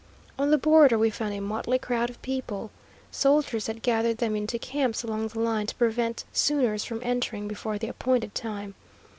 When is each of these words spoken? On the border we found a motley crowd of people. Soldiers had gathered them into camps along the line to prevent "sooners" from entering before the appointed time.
On 0.39 0.49
the 0.49 0.57
border 0.57 0.97
we 0.97 1.11
found 1.11 1.35
a 1.35 1.39
motley 1.39 1.77
crowd 1.77 2.09
of 2.09 2.19
people. 2.23 2.71
Soldiers 3.11 3.67
had 3.67 3.83
gathered 3.83 4.17
them 4.17 4.35
into 4.35 4.57
camps 4.57 5.03
along 5.03 5.27
the 5.27 5.39
line 5.39 5.67
to 5.67 5.75
prevent 5.75 6.25
"sooners" 6.33 6.83
from 6.83 7.01
entering 7.03 7.47
before 7.47 7.77
the 7.77 7.89
appointed 7.89 8.33
time. 8.33 8.73